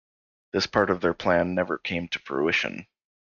[0.51, 2.87] This part of their plan never came to fruition.